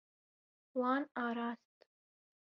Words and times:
Wan 0.79 1.03
arast. 1.25 1.69